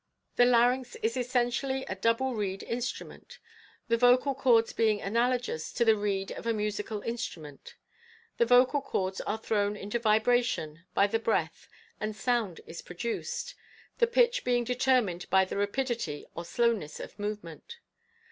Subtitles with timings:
[0.35, 3.37] The larynx is essentially a double reed instrument,
[3.87, 7.75] the vocal cords being analogous to the reed of a musical instrument.
[8.37, 11.67] The vocal cords are thrown into vibration hy the breath
[11.99, 13.53] and sound is produced,
[13.99, 17.77] the pitch being determined by the rapidity or slowness of movement.